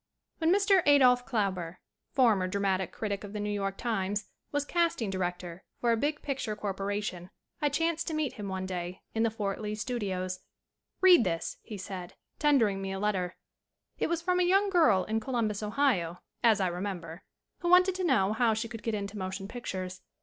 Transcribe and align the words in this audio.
WHEN 0.39 0.51
MR. 0.51 0.81
ADOLPH 0.87 1.27
KLAUBER, 1.27 1.79
former 2.11 2.47
dra 2.47 2.59
matic 2.59 2.91
critic 2.91 3.23
of 3.23 3.33
the 3.33 3.39
New 3.39 3.51
York 3.51 3.77
Times, 3.77 4.25
was 4.51 4.65
cast 4.65 4.99
ing 4.99 5.11
director 5.11 5.63
for 5.79 5.91
a 5.91 5.95
big 5.95 6.23
picture 6.23 6.55
corporation 6.55 7.29
I 7.61 7.69
chanced 7.69 8.07
to 8.07 8.15
meet 8.15 8.33
him 8.33 8.47
one 8.47 8.65
day 8.65 9.03
in 9.13 9.21
the 9.21 9.29
Fort 9.29 9.61
Lee 9.61 9.75
Studios. 9.75 10.39
"Read 11.01 11.23
this," 11.23 11.57
he 11.61 11.77
said, 11.77 12.15
tendering 12.39 12.81
me 12.81 12.91
a 12.91 12.97
letter. 12.99 13.35
It 13.99 14.07
was 14.09 14.23
from 14.23 14.39
a 14.39 14.43
young 14.43 14.71
girl 14.71 15.03
in 15.03 15.19
Columbus, 15.19 15.61
Ohio, 15.61 16.23
as 16.41 16.59
I 16.59 16.65
remember, 16.65 17.21
who 17.59 17.69
wanted 17.69 17.93
to 17.93 18.03
know 18.03 18.33
how 18.33 18.55
she 18.55 18.67
could 18.67 18.81
get 18.81 18.95
into 18.95 19.19
motion 19.19 19.47
pictures. 19.47 20.01